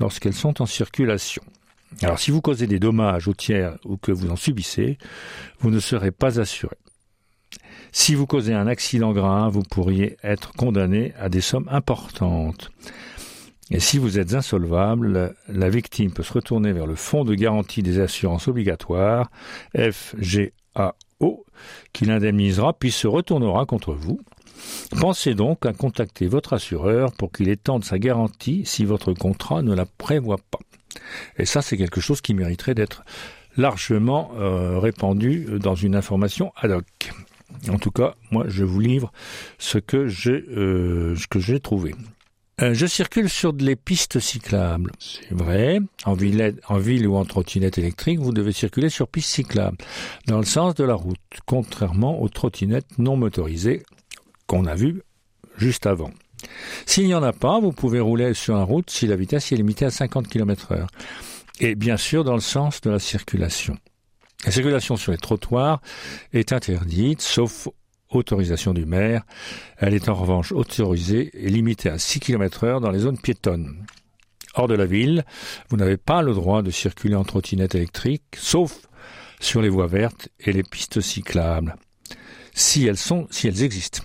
lorsqu'elles 0.00 0.34
sont 0.34 0.62
en 0.62 0.66
circulation. 0.66 1.42
Alors 2.02 2.18
si 2.18 2.30
vous 2.30 2.40
causez 2.40 2.66
des 2.66 2.78
dommages 2.78 3.28
aux 3.28 3.34
tiers 3.34 3.78
ou 3.84 3.96
que 3.96 4.12
vous 4.12 4.30
en 4.30 4.36
subissez, 4.36 4.98
vous 5.60 5.70
ne 5.70 5.80
serez 5.80 6.10
pas 6.10 6.40
assuré. 6.40 6.76
Si 7.92 8.14
vous 8.14 8.26
causez 8.26 8.52
un 8.52 8.66
accident 8.66 9.12
grave, 9.12 9.52
vous 9.52 9.62
pourriez 9.62 10.16
être 10.22 10.52
condamné 10.52 11.14
à 11.18 11.28
des 11.28 11.40
sommes 11.40 11.68
importantes. 11.70 12.70
Et 13.70 13.80
si 13.80 13.98
vous 13.98 14.18
êtes 14.18 14.34
insolvable, 14.34 15.34
la 15.48 15.68
victime 15.70 16.12
peut 16.12 16.22
se 16.22 16.32
retourner 16.32 16.72
vers 16.72 16.86
le 16.86 16.94
Fonds 16.94 17.24
de 17.24 17.34
garantie 17.34 17.82
des 17.82 17.98
assurances 17.98 18.48
obligatoires, 18.48 19.30
FGAO, 20.76 21.44
qui 21.92 22.04
l'indemnisera 22.04 22.72
puis 22.72 22.90
se 22.90 23.06
retournera 23.06 23.66
contre 23.66 23.94
vous. 23.94 24.20
Pensez 25.00 25.34
donc 25.34 25.66
à 25.66 25.72
contacter 25.72 26.26
votre 26.28 26.52
assureur 26.52 27.12
pour 27.12 27.32
qu'il 27.32 27.48
étende 27.48 27.84
sa 27.84 27.98
garantie 27.98 28.64
si 28.64 28.84
votre 28.84 29.12
contrat 29.12 29.62
ne 29.62 29.74
la 29.74 29.86
prévoit 29.86 30.38
pas. 30.50 30.58
Et 31.38 31.44
ça, 31.44 31.62
c'est 31.62 31.76
quelque 31.76 32.00
chose 32.00 32.20
qui 32.20 32.34
mériterait 32.34 32.74
d'être 32.74 33.04
largement 33.56 34.32
euh, 34.36 34.78
répandu 34.78 35.46
dans 35.60 35.74
une 35.74 35.94
information 35.94 36.52
ad 36.56 36.70
hoc. 36.70 37.12
En 37.68 37.78
tout 37.78 37.90
cas, 37.90 38.14
moi, 38.30 38.44
je 38.48 38.64
vous 38.64 38.80
livre 38.80 39.12
ce 39.58 39.78
que 39.78 40.08
j'ai 40.08 40.44
euh, 40.48 41.16
que 41.30 41.38
j'ai 41.38 41.60
trouvé. 41.60 41.94
Euh, 42.62 42.72
je 42.72 42.86
circule 42.86 43.28
sur 43.28 43.52
des 43.52 43.76
pistes 43.76 44.18
cyclables. 44.18 44.90
C'est 44.98 45.34
vrai. 45.34 45.78
En 46.06 46.14
ville, 46.14 47.06
ou 47.06 47.16
en 47.16 47.26
trottinette 47.26 47.76
électrique, 47.76 48.18
vous 48.18 48.32
devez 48.32 48.52
circuler 48.52 48.88
sur 48.88 49.08
pistes 49.08 49.28
cyclables, 49.28 49.76
dans 50.26 50.38
le 50.38 50.46
sens 50.46 50.74
de 50.74 50.84
la 50.84 50.94
route, 50.94 51.18
contrairement 51.44 52.22
aux 52.22 52.30
trottinettes 52.30 52.98
non 52.98 53.16
motorisées 53.16 53.82
qu'on 54.46 54.64
a 54.64 54.74
vues 54.74 55.02
juste 55.58 55.84
avant. 55.84 56.10
S'il 56.86 57.06
n'y 57.06 57.14
en 57.14 57.22
a 57.22 57.34
pas, 57.34 57.60
vous 57.60 57.72
pouvez 57.72 58.00
rouler 58.00 58.32
sur 58.32 58.54
la 58.54 58.62
route 58.62 58.88
si 58.88 59.06
la 59.06 59.16
vitesse 59.16 59.52
est 59.52 59.56
limitée 59.56 59.84
à 59.84 59.90
50 59.90 60.26
km 60.26 60.72
heure. 60.72 60.88
Et 61.60 61.74
bien 61.74 61.98
sûr 61.98 62.24
dans 62.24 62.34
le 62.34 62.40
sens 62.40 62.80
de 62.80 62.90
la 62.90 62.98
circulation. 62.98 63.76
La 64.46 64.52
circulation 64.52 64.96
sur 64.96 65.12
les 65.12 65.18
trottoirs 65.18 65.82
est 66.32 66.52
interdite, 66.52 67.20
sauf 67.20 67.68
autorisation 68.10 68.72
du 68.72 68.86
maire. 68.86 69.22
Elle 69.78 69.94
est 69.94 70.08
en 70.08 70.14
revanche 70.14 70.52
autorisée 70.52 71.30
et 71.34 71.48
limitée 71.48 71.90
à 71.90 71.98
6 71.98 72.20
km 72.20 72.64
heure 72.64 72.80
dans 72.80 72.90
les 72.90 73.00
zones 73.00 73.18
piétonnes. 73.18 73.84
Hors 74.54 74.68
de 74.68 74.74
la 74.74 74.86
ville, 74.86 75.24
vous 75.68 75.76
n'avez 75.76 75.96
pas 75.96 76.22
le 76.22 76.32
droit 76.32 76.62
de 76.62 76.70
circuler 76.70 77.14
en 77.14 77.24
trottinette 77.24 77.74
électrique, 77.74 78.24
sauf 78.36 78.88
sur 79.38 79.60
les 79.60 79.68
voies 79.68 79.86
vertes 79.86 80.28
et 80.40 80.52
les 80.52 80.62
pistes 80.62 81.00
cyclables. 81.00 81.76
Si 82.54 82.86
elles 82.86 82.96
sont, 82.96 83.26
si 83.30 83.48
elles 83.48 83.62
existent. 83.62 84.02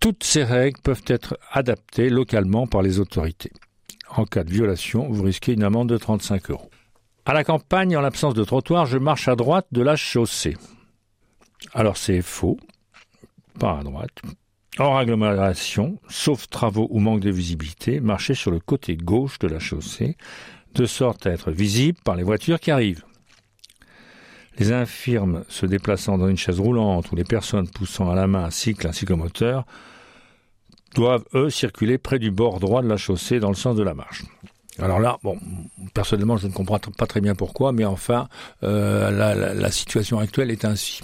Toutes 0.00 0.22
ces 0.22 0.44
règles 0.44 0.80
peuvent 0.82 1.04
être 1.06 1.38
adaptées 1.50 2.10
localement 2.10 2.66
par 2.66 2.82
les 2.82 3.00
autorités. 3.00 3.52
En 4.10 4.26
cas 4.26 4.44
de 4.44 4.52
violation, 4.52 5.08
vous 5.08 5.22
risquez 5.22 5.54
une 5.54 5.64
amende 5.64 5.88
de 5.88 5.96
35 5.96 6.50
euros. 6.50 6.70
À 7.24 7.32
la 7.32 7.42
campagne, 7.42 7.96
en 7.96 8.02
l'absence 8.02 8.34
de 8.34 8.44
trottoir, 8.44 8.84
je 8.84 8.98
marche 8.98 9.28
à 9.28 9.34
droite 9.34 9.66
de 9.72 9.80
la 9.80 9.96
chaussée. 9.96 10.58
Alors 11.72 11.96
c'est 11.96 12.20
faux, 12.20 12.58
pas 13.58 13.78
à 13.78 13.82
droite. 13.82 14.22
Hors 14.78 14.98
agglomération, 14.98 16.00
sauf 16.08 16.48
travaux 16.48 16.88
ou 16.90 16.98
manque 16.98 17.20
de 17.20 17.30
visibilité, 17.30 18.00
marchez 18.00 18.34
sur 18.34 18.50
le 18.50 18.58
côté 18.58 18.96
gauche 18.96 19.38
de 19.38 19.46
la 19.46 19.60
chaussée, 19.60 20.16
de 20.74 20.86
sorte 20.86 21.26
à 21.26 21.30
être 21.30 21.52
visible 21.52 21.98
par 22.04 22.16
les 22.16 22.24
voitures 22.24 22.58
qui 22.58 22.70
arrivent. 22.70 23.04
Les 24.58 24.72
infirmes 24.72 25.44
se 25.48 25.66
déplaçant 25.66 26.18
dans 26.18 26.28
une 26.28 26.36
chaise 26.36 26.60
roulante 26.60 27.10
ou 27.12 27.16
les 27.16 27.24
personnes 27.24 27.68
poussant 27.68 28.10
à 28.10 28.14
la 28.14 28.26
main 28.26 28.44
un 28.44 28.50
cycle, 28.50 28.86
un 28.86 28.92
cyclomoteur 28.92 29.64
doivent, 30.94 31.24
eux, 31.34 31.50
circuler 31.50 31.98
près 31.98 32.18
du 32.18 32.30
bord 32.30 32.60
droit 32.60 32.82
de 32.82 32.88
la 32.88 32.96
chaussée 32.96 33.40
dans 33.40 33.48
le 33.48 33.56
sens 33.56 33.76
de 33.76 33.82
la 33.82 33.94
marche. 33.94 34.22
Alors 34.78 34.98
là, 34.98 35.18
bon, 35.22 35.38
personnellement, 35.92 36.36
je 36.36 36.46
ne 36.46 36.52
comprends 36.52 36.78
pas 36.78 37.06
très 37.06 37.20
bien 37.20 37.34
pourquoi, 37.34 37.72
mais 37.72 37.84
enfin, 37.84 38.28
euh, 38.62 39.10
la, 39.54 39.70
situation 39.70 40.18
actuelle 40.18 40.50
est 40.50 40.64
ainsi. 40.64 41.00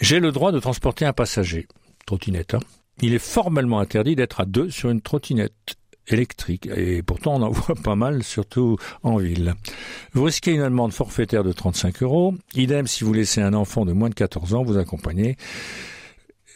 J'ai 0.00 0.18
le 0.18 0.32
droit 0.32 0.50
de 0.50 0.58
transporter 0.58 1.04
un 1.04 1.12
passager, 1.12 1.68
trottinette. 2.06 2.54
Hein. 2.54 2.60
Il 3.02 3.14
est 3.14 3.18
formellement 3.18 3.80
interdit 3.80 4.16
d'être 4.16 4.40
à 4.40 4.44
deux 4.46 4.70
sur 4.70 4.90
une 4.90 5.00
trottinette 5.00 5.76
électrique, 6.08 6.68
et 6.74 7.02
pourtant 7.02 7.36
on 7.36 7.42
en 7.42 7.50
voit 7.50 7.74
pas 7.74 7.96
mal, 7.96 8.22
surtout 8.22 8.76
en 9.02 9.16
ville. 9.16 9.54
Vous 10.12 10.24
risquez 10.24 10.52
une 10.52 10.62
amende 10.62 10.92
forfaitaire 10.92 11.44
de 11.44 11.52
35 11.52 12.02
euros. 12.02 12.34
Idem 12.54 12.86
si 12.86 13.04
vous 13.04 13.12
laissez 13.12 13.42
un 13.42 13.54
enfant 13.54 13.84
de 13.84 13.92
moins 13.92 14.08
de 14.08 14.14
14 14.14 14.54
ans 14.54 14.62
vous 14.62 14.78
accompagner 14.78 15.36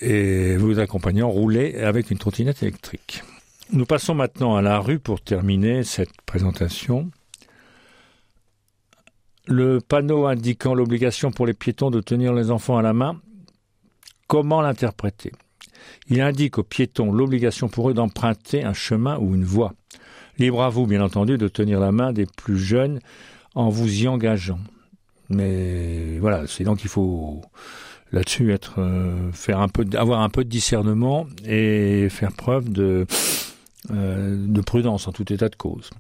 et 0.01 0.57
vous 0.57 0.79
accompagnant 0.79 1.29
rouler 1.29 1.77
avec 1.77 2.11
une 2.11 2.19
trottinette 2.19 2.63
électrique. 2.63 3.23
Nous 3.73 3.87
passons 3.87 4.15
maintenant 4.15 4.57
à 4.57 4.63
la 4.63 4.79
rue 4.79 4.99
pour 4.99 5.21
terminer 5.21 5.85
cette 5.85 6.21
présentation. 6.27 7.11
Le 9.47 9.81
panneau 9.81 10.27
indiquant 10.27 10.75
l'obligation 10.75 11.31
pour 11.31 11.47
les 11.47 11.55
piétons 11.55 11.91
de 11.91 12.01
tenir 12.01 12.33
les 12.33 12.51
enfants 12.51 12.77
à 12.77 12.83
la 12.83 12.93
main, 12.93 13.21
comment 14.35 14.63
l'interpréter? 14.63 15.31
Il 16.09 16.21
indique 16.21 16.59
aux 16.59 16.65
piétons 16.65 17.13
l'obligation 17.13 17.69
pour 17.69 17.89
eux 17.89 17.95
d'emprunter 17.95 18.65
un 18.65 18.73
chemin 18.73 19.17
ou 19.19 19.33
une 19.37 19.45
voie. 19.45 19.75
Libre 20.39 20.65
à 20.65 20.71
vous, 20.71 20.89
bien 20.89 21.01
entendu, 21.01 21.39
de 21.39 21.47
tenir 21.47 21.79
la 21.79 21.93
main 21.93 22.13
des 22.13 22.27
plus 22.27 22.59
jeunes 22.59 22.99
en 23.55 23.69
vous 23.69 24.03
y 24.03 24.09
engageant. 24.09 24.59
Mais 25.29 26.19
voilà, 26.19 26.49
c'est 26.49 26.65
donc 26.65 26.83
il 26.83 26.89
faut 26.89 27.43
là-dessus 28.11 28.53
être 28.53 28.75
euh, 28.79 29.31
un 29.51 29.69
peu 29.69 29.87
avoir 29.97 30.21
un 30.23 30.31
peu 30.31 30.43
de 30.43 30.49
discernement 30.49 31.29
et 31.47 32.09
faire 32.11 32.33
preuve 32.33 32.73
de 32.73 33.07
euh, 33.93 34.37
de 34.49 34.61
prudence 34.63 35.07
en 35.07 35.13
tout 35.13 35.33
état 35.33 35.49
de 35.49 35.55
cause. 35.55 35.91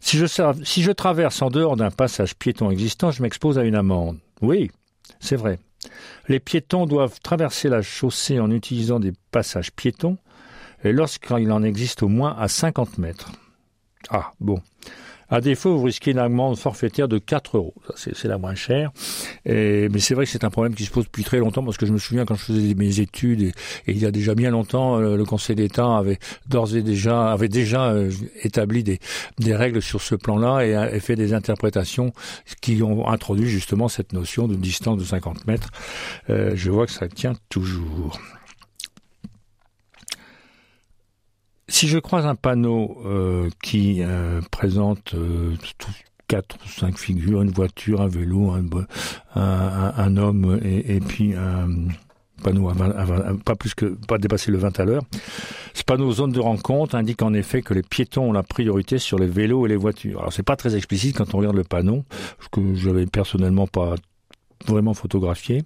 Si 0.00 0.18
je 0.18 0.90
traverse 0.90 1.40
en 1.40 1.50
dehors 1.50 1.76
d'un 1.76 1.92
passage 1.92 2.34
piéton 2.34 2.72
existant, 2.72 3.12
je 3.12 3.22
m'expose 3.22 3.60
à 3.60 3.62
une 3.62 3.76
amende. 3.76 4.18
Oui, 4.40 4.72
c'est 5.18 5.36
vrai. 5.36 5.58
Les 6.28 6.40
piétons 6.40 6.86
doivent 6.86 7.20
traverser 7.20 7.68
la 7.68 7.82
chaussée 7.82 8.38
en 8.38 8.50
utilisant 8.50 9.00
des 9.00 9.12
passages 9.30 9.72
piétons, 9.72 10.18
et 10.84 10.92
lorsqu'il 10.92 11.50
en 11.52 11.62
existe 11.62 12.02
au 12.02 12.08
moins 12.08 12.36
à 12.38 12.48
50 12.48 12.98
mètres. 12.98 13.32
Ah, 14.08 14.32
bon. 14.40 14.60
À 15.30 15.40
défaut, 15.40 15.76
vous 15.76 15.84
risquez 15.84 16.10
une 16.10 16.18
amende 16.18 16.58
forfaitaire 16.58 17.08
de 17.08 17.18
4 17.18 17.56
euros. 17.56 17.74
C'est 17.96 18.24
la 18.24 18.38
moins 18.38 18.54
chère. 18.54 18.90
Mais 19.46 19.98
c'est 19.98 20.14
vrai 20.14 20.24
que 20.24 20.30
c'est 20.30 20.44
un 20.44 20.50
problème 20.50 20.74
qui 20.74 20.84
se 20.84 20.90
pose 20.90 21.04
depuis 21.04 21.24
très 21.24 21.38
longtemps 21.38 21.62
parce 21.64 21.76
que 21.76 21.86
je 21.86 21.92
me 21.92 21.98
souviens 21.98 22.24
quand 22.24 22.34
je 22.34 22.44
faisais 22.44 22.74
mes 22.74 23.00
études 23.00 23.42
et, 23.42 23.52
il 23.86 23.98
y 23.98 24.06
a 24.06 24.10
déjà 24.10 24.34
bien 24.34 24.50
longtemps, 24.50 24.98
euh, 24.98 25.16
le 25.16 25.24
Conseil 25.24 25.56
d'État 25.56 25.96
avait 25.96 26.18
d'ores 26.48 26.74
et 26.74 26.82
déjà 26.82 27.32
avait 27.32 27.48
déjà 27.48 27.90
euh, 27.90 28.10
établi 28.42 28.82
des, 28.82 28.98
règles 29.54 29.82
sur 29.82 30.00
ce 30.00 30.14
plan-là 30.14 30.64
et, 30.64 30.96
et, 30.96 31.00
fait 31.00 31.16
des 31.16 31.34
interprétations 31.34 32.12
qui 32.60 32.82
ont 32.82 33.08
introduit 33.08 33.48
justement 33.48 33.88
cette 33.88 34.12
notion 34.12 34.48
de 34.48 34.54
distance 34.54 34.98
de 34.98 35.04
50 35.04 35.46
mètres. 35.46 35.70
Euh, 36.28 36.52
je 36.54 36.70
vois 36.70 36.86
que 36.86 36.92
ça 36.92 37.08
tient 37.08 37.34
toujours. 37.48 38.18
Si 41.80 41.88
je 41.88 41.98
croise 41.98 42.26
un 42.26 42.34
panneau 42.34 42.98
euh, 43.06 43.48
qui 43.62 44.02
euh, 44.02 44.42
présente 44.50 45.14
euh, 45.14 45.54
quatre 46.28 46.56
ou 46.56 46.68
cinq 46.68 46.98
figures, 46.98 47.40
une 47.40 47.52
voiture, 47.52 48.02
un 48.02 48.06
vélo, 48.06 48.52
un, 49.34 50.16
homme 50.18 50.60
et, 50.62 50.96
et, 50.96 51.00
puis 51.00 51.32
un 51.32 51.68
panneau 52.44 52.68
à, 52.68 52.74
20, 52.74 53.42
pas 53.44 53.54
plus 53.54 53.72
que 53.72 53.96
pas 54.06 54.18
dépasser 54.18 54.50
le 54.50 54.58
20 54.58 54.78
à 54.78 54.84
l'heure. 54.84 55.02
Ce 55.72 55.82
panneau 55.82 56.12
zone 56.12 56.32
de 56.32 56.40
rencontre 56.40 56.96
indique 56.96 57.22
en 57.22 57.32
effet 57.32 57.62
que 57.62 57.72
les 57.72 57.82
piétons 57.82 58.28
ont 58.28 58.32
la 58.32 58.42
priorité 58.42 58.98
sur 58.98 59.18
les 59.18 59.26
vélos 59.26 59.64
et 59.64 59.70
les 59.70 59.76
voitures. 59.76 60.18
Alors 60.18 60.34
c'est 60.34 60.42
pas 60.42 60.56
très 60.56 60.76
explicite 60.76 61.16
quand 61.16 61.32
on 61.32 61.38
regarde 61.38 61.56
le 61.56 61.64
panneau, 61.64 62.04
ce 62.40 62.48
que 62.50 62.74
j'avais 62.74 63.06
personnellement 63.06 63.66
pas 63.66 63.94
vraiment 64.66 64.94
photographié 64.94 65.62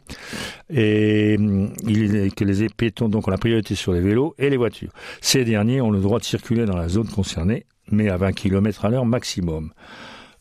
et 0.71 1.35
est 1.35 2.35
que 2.35 2.45
les 2.45 2.69
piétons 2.69 3.09
donc 3.09 3.29
ont 3.29 3.31
la 3.31 3.39
priorité 3.39 3.75
sur 3.75 3.93
les 3.93 4.01
vélos 4.01 4.35
et 4.39 4.51
les 4.51 4.57
voitures. 4.57 4.93
Ces 5.21 5.45
derniers 5.45 5.81
ont 5.81 5.91
le 5.91 6.01
droit 6.01 6.19
de 6.19 6.25
circuler 6.25 6.65
dans 6.65 6.77
la 6.77 6.89
zone 6.89 7.09
concernée, 7.09 7.67
mais 7.91 8.09
à 8.09 8.17
20 8.17 8.33
km 8.33 8.85
à 8.85 8.91
l'heure 8.91 9.07
maximum. 9.07 9.73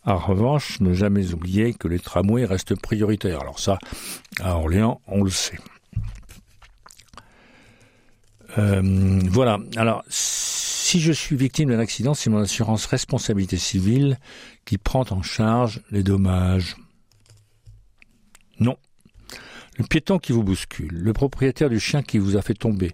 En 0.05 0.17
revanche, 0.17 0.81
ne 0.81 0.93
jamais 0.93 1.33
oublier 1.33 1.73
que 1.73 1.87
les 1.87 1.99
tramways 1.99 2.45
restent 2.45 2.79
prioritaires. 2.79 3.39
Alors 3.41 3.59
ça, 3.59 3.79
à 4.41 4.57
Orléans, 4.57 5.01
on 5.07 5.23
le 5.23 5.29
sait. 5.29 5.59
Euh, 8.57 9.19
voilà. 9.29 9.59
Alors, 9.77 10.03
si 10.09 10.99
je 10.99 11.11
suis 11.11 11.35
victime 11.35 11.69
d'un 11.69 11.79
accident, 11.79 12.13
c'est 12.13 12.29
mon 12.29 12.39
assurance 12.39 12.85
responsabilité 12.85 13.57
civile 13.57 14.19
qui 14.65 14.77
prend 14.77 15.05
en 15.09 15.21
charge 15.21 15.81
les 15.89 16.03
dommages. 16.03 16.75
Non. 18.59 18.77
Le 19.77 19.85
piéton 19.85 20.19
qui 20.19 20.31
vous 20.31 20.43
bouscule, 20.43 20.93
le 20.93 21.13
propriétaire 21.13 21.69
du 21.69 21.79
chien 21.79 22.03
qui 22.03 22.19
vous 22.19 22.37
a 22.37 22.41
fait 22.41 22.53
tomber, 22.53 22.91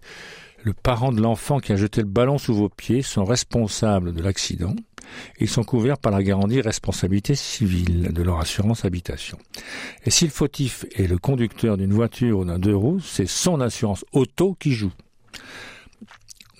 le 0.63 0.73
parent 0.73 1.11
de 1.11 1.21
l'enfant 1.21 1.59
qui 1.59 1.71
a 1.71 1.75
jeté 1.75 2.01
le 2.01 2.07
ballon 2.07 2.37
sous 2.37 2.53
vos 2.53 2.69
pieds 2.69 3.01
sont 3.01 3.23
responsables 3.23 4.13
de 4.13 4.21
l'accident. 4.21 4.75
Ils 5.39 5.49
sont 5.49 5.63
couverts 5.63 5.97
par 5.97 6.11
la 6.11 6.21
garantie 6.21 6.61
responsabilité 6.61 7.33
civile 7.35 8.13
de 8.13 8.21
leur 8.21 8.39
assurance 8.39 8.85
habitation. 8.85 9.37
Et 10.05 10.11
si 10.11 10.25
le 10.25 10.31
fautif 10.31 10.85
est 10.95 11.07
le 11.07 11.17
conducteur 11.17 11.77
d'une 11.77 11.93
voiture 11.93 12.39
ou 12.39 12.45
d'un 12.45 12.59
deux 12.59 12.75
roues, 12.75 12.99
c'est 12.99 13.27
son 13.27 13.61
assurance 13.61 14.05
auto 14.11 14.55
qui 14.59 14.73
joue. 14.73 14.91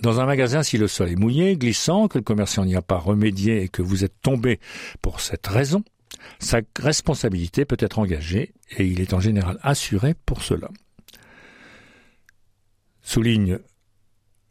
Dans 0.01 0.21
un 0.21 0.25
magasin, 0.25 0.63
si 0.63 0.77
le 0.77 0.87
sol 0.87 1.09
est 1.09 1.17
mouillé, 1.17 1.57
glissant, 1.57 2.07
que 2.07 2.17
le 2.17 2.23
commerçant 2.23 2.63
n'y 2.63 2.75
a 2.75 2.81
pas 2.81 2.97
remédié 2.97 3.63
et 3.63 3.67
que 3.67 3.81
vous 3.81 4.05
êtes 4.05 4.15
tombé 4.21 4.59
pour 5.01 5.19
cette 5.19 5.45
raison, 5.45 5.83
sa 6.39 6.61
responsabilité 6.77 7.65
peut 7.65 7.77
être 7.79 7.99
engagée 7.99 8.53
et 8.77 8.85
il 8.85 9.01
est 9.01 9.13
en 9.13 9.19
général 9.19 9.59
assuré 9.61 10.15
pour 10.25 10.43
cela. 10.43 10.69
Souligne 13.01 13.59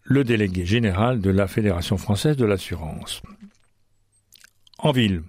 le 0.02 0.24
délégué 0.24 0.64
général 0.64 1.20
de 1.20 1.30
la 1.30 1.46
Fédération 1.46 1.98
française 1.98 2.36
de 2.36 2.46
l'assurance. 2.46 3.22
En 4.78 4.92
ville, 4.92 5.22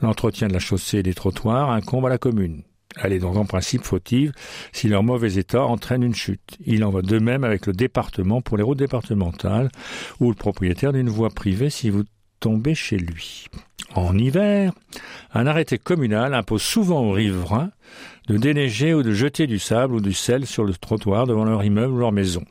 l'entretien 0.00 0.48
de 0.48 0.52
la 0.52 0.58
chaussée 0.58 0.98
et 0.98 1.02
des 1.02 1.14
trottoirs 1.14 1.70
incombe 1.70 2.06
à 2.06 2.08
la 2.08 2.18
commune. 2.18 2.62
Elle 2.96 3.12
est 3.12 3.18
donc 3.18 3.36
en 3.36 3.44
principe 3.44 3.82
fautive 3.82 4.32
si 4.72 4.88
leur 4.88 5.02
mauvais 5.02 5.34
état 5.34 5.64
entraîne 5.64 6.02
une 6.02 6.14
chute. 6.14 6.58
Il 6.64 6.84
en 6.84 6.90
va 6.90 7.02
de 7.02 7.18
même 7.18 7.44
avec 7.44 7.66
le 7.66 7.72
département 7.72 8.42
pour 8.42 8.56
les 8.56 8.62
routes 8.62 8.78
départementales 8.78 9.70
ou 10.20 10.28
le 10.28 10.34
propriétaire 10.34 10.92
d'une 10.92 11.08
voie 11.08 11.30
privée 11.30 11.70
si 11.70 11.90
vous 11.90 12.04
chez 12.74 12.96
lui. 12.96 13.46
En 13.94 14.16
hiver, 14.16 14.72
un 15.32 15.46
arrêté 15.46 15.78
communal 15.78 16.34
impose 16.34 16.62
souvent 16.62 17.02
aux 17.02 17.12
riverains 17.12 17.70
de 18.28 18.36
déneiger 18.36 18.94
ou 18.94 19.02
de 19.02 19.12
jeter 19.12 19.46
du 19.46 19.58
sable 19.58 19.94
ou 19.94 20.00
du 20.00 20.12
sel 20.12 20.46
sur 20.46 20.64
le 20.64 20.74
trottoir 20.74 21.26
devant 21.26 21.44
leur 21.44 21.62
immeuble 21.62 21.94
ou 21.94 21.98
leur 21.98 22.12
maison. 22.12 22.44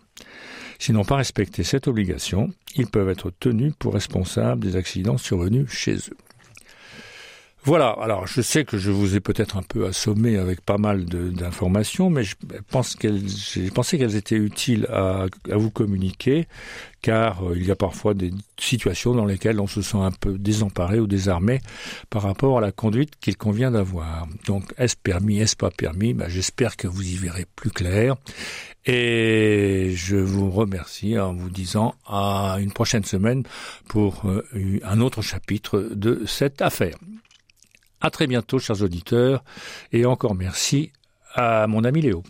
S'ils 0.80 0.96
n'ont 0.96 1.06
pas 1.06 1.18
respecté 1.18 1.64
cette 1.64 1.88
obligation, 1.88 2.52
ils 2.76 2.88
peuvent 2.88 3.10
être 3.10 3.32
tenus 3.40 3.74
pour 3.78 3.94
responsables 3.94 4.62
des 4.64 4.76
accidents 4.76 5.18
survenus 5.18 5.70
chez 5.70 5.96
eux. 5.96 6.18
Voilà, 7.64 7.92
alors 8.02 8.26
je 8.26 8.42
sais 8.42 8.66
que 8.66 8.80
je 8.80 8.90
vous 8.90 9.16
ai 9.16 9.20
peut-être 9.20 9.56
un 9.56 9.62
peu 9.62 9.86
assommé 9.86 10.38
avec 10.38 10.62
pas 10.62 10.80
mal 10.80 11.06
d'informations, 11.06 12.10
mais 12.10 12.24
je 12.24 12.36
pense 12.72 12.96
qu'elles, 12.96 13.22
j'ai 13.30 13.70
pensé 13.70 14.00
qu'elles 14.00 14.16
étaient 14.16 14.36
utiles 14.36 14.88
à, 14.88 15.28
vous 15.52 15.70
communiquer, 15.70 16.48
car 17.04 17.44
euh, 17.44 17.56
il 17.56 17.68
y 17.68 17.70
a 17.70 17.76
parfois 17.76 18.16
des 18.16 18.32
situations 18.58 19.14
dans 19.14 19.26
lesquelles 19.26 19.60
on 19.60 19.68
se 19.68 19.84
sent 19.84 20.00
un 20.00 20.10
peu 20.10 20.40
désemparé 20.40 21.00
ou 21.00 21.06
désarmé 21.06 21.62
par 22.10 22.24
rapport 22.24 22.58
à 22.58 22.62
la 22.62 22.72
conduite 22.72 23.12
qu'il 23.22 23.38
convient 23.38 23.70
d'avoir. 23.70 24.28
Donc, 24.48 24.64
est-ce 24.80 24.96
permis, 24.96 25.40
est-ce 25.40 25.56
pas 25.56 25.70
permis? 25.70 26.16
Ben, 26.16 26.30
J'espère 26.30 26.76
que 26.76 26.88
vous 26.88 27.08
y 27.08 27.16
verrez 27.16 27.46
plus 27.56 27.70
clair. 27.70 28.16
Et 28.88 29.94
je 29.96 30.18
vous 30.18 30.50
remercie 30.50 31.20
en 31.20 31.34
vous 31.34 31.52
disant 31.52 31.94
à 32.08 32.58
une 32.60 32.72
prochaine 32.72 33.04
semaine 33.04 33.44
pour 33.88 34.24
euh, 34.26 34.80
un 34.84 35.00
autre 35.00 35.22
chapitre 35.22 35.90
de 35.94 36.24
cette 36.26 36.64
affaire. 36.64 36.98
À 38.02 38.10
très 38.10 38.28
bientôt, 38.28 38.60
chers 38.60 38.82
auditeurs, 38.82 39.44
et 39.92 40.06
encore 40.06 40.36
merci 40.36 40.92
à 41.36 41.68
mon 41.68 41.84
ami 41.84 42.02
Léo. 42.02 42.24